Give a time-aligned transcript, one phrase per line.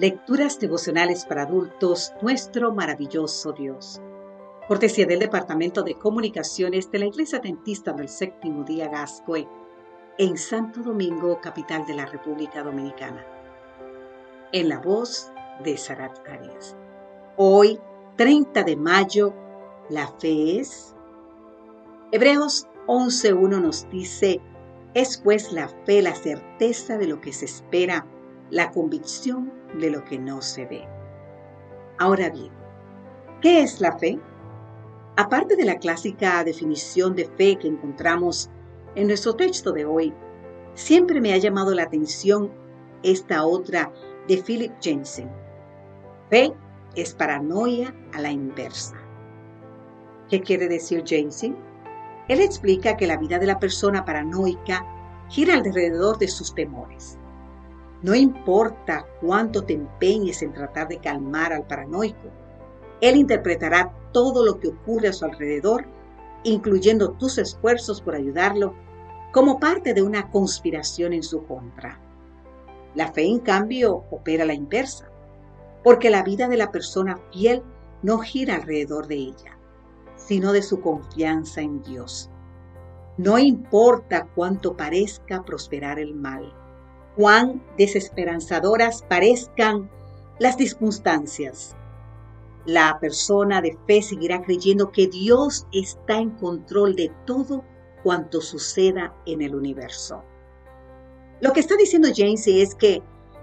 [0.00, 4.00] Lecturas devocionales para adultos, nuestro maravilloso Dios.
[4.68, 9.48] Cortesía del Departamento de Comunicaciones de la Iglesia Dentista del Séptimo Día Gascoy,
[10.16, 13.26] en Santo Domingo, capital de la República Dominicana.
[14.52, 15.32] En la voz
[15.64, 16.76] de Sarat Arias.
[17.36, 17.80] Hoy,
[18.14, 19.34] 30 de mayo,
[19.90, 20.94] la fe es.
[22.12, 24.40] Hebreos 11.1 nos dice,
[24.94, 28.06] es pues la fe la certeza de lo que se espera
[28.50, 30.88] la convicción de lo que no se ve.
[31.98, 32.50] Ahora bien,
[33.40, 34.18] ¿qué es la fe?
[35.16, 38.50] Aparte de la clásica definición de fe que encontramos
[38.94, 40.14] en nuestro texto de hoy,
[40.74, 42.52] siempre me ha llamado la atención
[43.02, 43.92] esta otra
[44.28, 45.30] de Philip Jensen.
[46.30, 46.52] Fe
[46.94, 48.96] es paranoia a la inversa.
[50.28, 51.56] ¿Qué quiere decir Jensen?
[52.28, 54.84] Él explica que la vida de la persona paranoica
[55.28, 57.18] gira alrededor de sus temores.
[58.00, 62.28] No importa cuánto te empeñes en tratar de calmar al paranoico,
[63.00, 65.84] él interpretará todo lo que ocurre a su alrededor,
[66.44, 68.74] incluyendo tus esfuerzos por ayudarlo,
[69.32, 72.00] como parte de una conspiración en su contra.
[72.94, 75.10] La fe, en cambio, opera la inversa,
[75.82, 77.62] porque la vida de la persona fiel
[78.02, 79.58] no gira alrededor de ella,
[80.16, 82.30] sino de su confianza en Dios.
[83.16, 86.52] No importa cuánto parezca prosperar el mal
[87.18, 89.90] cuán desesperanzadoras parezcan
[90.38, 91.74] las circunstancias.
[92.64, 97.64] La persona de fe seguirá creyendo que Dios está en control de todo
[98.04, 100.22] cuanto suceda en el universo.
[101.40, 103.02] Lo que está diciendo James es que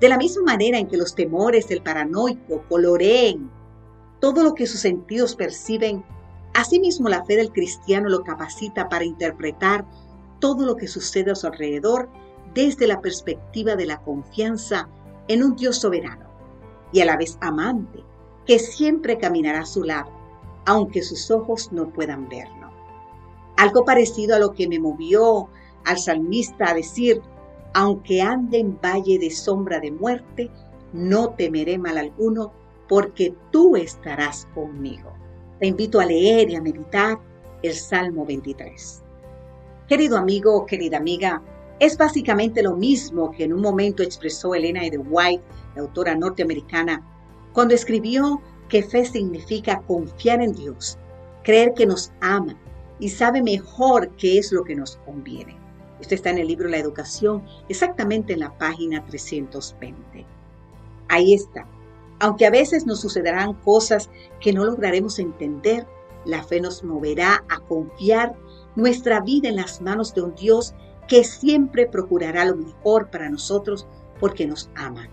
[0.00, 3.50] de la misma manera en que los temores del paranoico coloreen
[4.20, 6.04] todo lo que sus sentidos perciben,
[6.54, 9.84] asimismo la fe del cristiano lo capacita para interpretar
[10.38, 12.08] todo lo que sucede a su alrededor
[12.56, 14.88] desde la perspectiva de la confianza
[15.28, 16.24] en un Dios soberano
[16.90, 18.02] y a la vez amante,
[18.46, 20.10] que siempre caminará a su lado,
[20.64, 22.70] aunque sus ojos no puedan verlo.
[23.58, 25.48] Algo parecido a lo que me movió
[25.84, 27.20] al salmista a decir,
[27.74, 30.50] aunque ande en valle de sombra de muerte,
[30.94, 32.52] no temeré mal alguno,
[32.88, 35.12] porque tú estarás conmigo.
[35.60, 37.18] Te invito a leer y a meditar
[37.62, 39.02] el Salmo 23.
[39.88, 41.42] Querido amigo, querida amiga,
[41.78, 45.44] es básicamente lo mismo que en un momento expresó Elena de White,
[45.74, 47.04] la autora norteamericana,
[47.52, 50.98] cuando escribió que fe significa confiar en Dios,
[51.42, 52.56] creer que nos ama
[52.98, 55.56] y sabe mejor qué es lo que nos conviene.
[56.00, 60.26] Esto está en el libro La Educación, exactamente en la página 320.
[61.08, 61.66] Ahí está.
[62.18, 64.10] Aunque a veces nos sucederán cosas
[64.40, 65.86] que no lograremos entender,
[66.24, 68.34] la fe nos moverá a confiar
[68.74, 70.74] nuestra vida en las manos de un Dios
[71.08, 73.86] que siempre procurará lo mejor para nosotros
[74.20, 75.08] porque nos ama.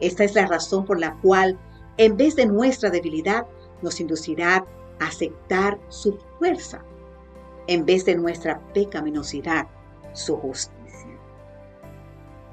[0.00, 1.58] Esta es la razón por la cual,
[1.96, 3.46] en vez de nuestra debilidad,
[3.82, 4.64] nos inducirá
[4.98, 6.82] a aceptar su fuerza,
[7.66, 9.68] en vez de nuestra pecaminosidad,
[10.12, 11.18] su justicia.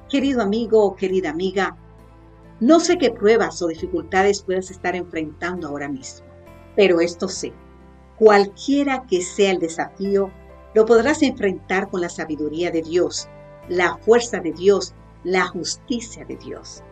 [0.10, 1.76] Querido amigo o querida amiga,
[2.60, 6.26] no sé qué pruebas o dificultades puedas estar enfrentando ahora mismo,
[6.76, 7.54] pero esto sé,
[8.18, 10.32] cualquiera que sea el desafío,
[10.78, 13.28] lo podrás enfrentar con la sabiduría de Dios,
[13.68, 14.94] la fuerza de Dios,
[15.24, 16.84] la justicia de Dios.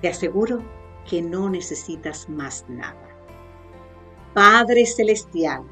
[0.00, 0.62] Te aseguro
[1.10, 3.18] que no necesitas más nada.
[4.32, 5.64] Padre Celestial,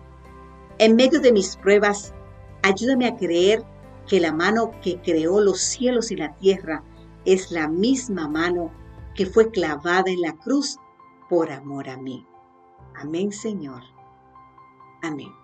[0.78, 2.12] en medio de mis pruebas,
[2.64, 3.62] ayúdame a creer
[4.08, 6.82] que la mano que creó los cielos y la tierra
[7.24, 8.72] es la misma mano
[9.14, 10.80] que fue clavada en la cruz
[11.30, 12.26] por amor a mí.
[12.96, 13.84] Amén, Señor.
[15.02, 15.43] Amén.